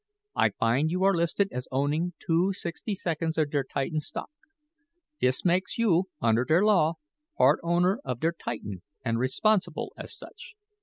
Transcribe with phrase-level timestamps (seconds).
[0.35, 4.31] I find you are listed as owning two sixty seconds of der Titan stock.
[5.19, 6.95] This makes you, under der law,
[7.37, 10.55] part owner of der Titan, and responsible as such."